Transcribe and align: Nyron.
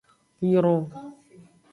Nyron. 0.49 0.81